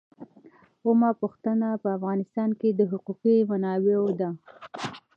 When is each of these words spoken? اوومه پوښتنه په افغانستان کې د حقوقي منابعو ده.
اوومه 0.83 1.09
پوښتنه 1.21 1.67
په 1.83 1.89
افغانستان 1.97 2.49
کې 2.59 2.69
د 2.73 2.81
حقوقي 2.91 3.37
منابعو 3.49 4.07
ده. 4.19 4.29